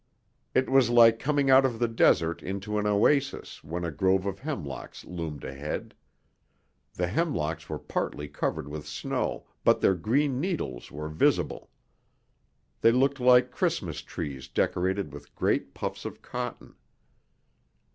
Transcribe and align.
It 0.55 0.67
was 0.67 0.89
like 0.89 1.19
coming 1.19 1.51
out 1.51 1.63
of 1.63 1.77
the 1.77 1.87
desert 1.87 2.41
into 2.41 2.79
an 2.79 2.87
oasis 2.87 3.63
when 3.63 3.85
a 3.85 3.91
grove 3.91 4.25
of 4.25 4.39
hemlocks 4.39 5.05
loomed 5.05 5.43
ahead. 5.43 5.93
The 6.95 7.05
hemlocks 7.05 7.69
were 7.69 7.77
partly 7.77 8.27
covered 8.27 8.67
with 8.67 8.87
snow 8.87 9.45
but 9.63 9.79
their 9.79 9.93
green 9.93 10.39
needles 10.41 10.91
were 10.91 11.07
visible. 11.07 11.69
They 12.81 12.91
looked 12.91 13.19
like 13.19 13.51
Christmas 13.51 14.01
trees 14.01 14.47
decorated 14.47 15.13
with 15.13 15.35
great 15.35 15.75
puffs 15.75 16.03
of 16.03 16.23
cotton. 16.23 16.73